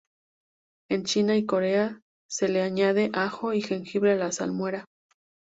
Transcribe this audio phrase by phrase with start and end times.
[0.89, 4.85] En China y Corea se le añade ajo y jengibre a la salmuera.